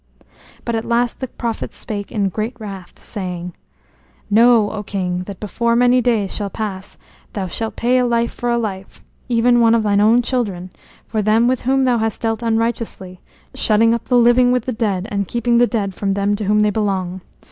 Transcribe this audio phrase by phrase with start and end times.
[0.65, 3.53] But at the last the prophet spake in great wrath, saying:
[4.31, 6.97] "Know, O King, that before many days shall pass
[7.33, 10.71] thou shalt pay a life for a life, even one of thine own children,
[11.07, 13.19] for them with whom thou hast dealt unrighteously,
[13.53, 16.61] shutting up the living with the dead and keeping the dead from them to whom
[16.61, 17.21] they belong.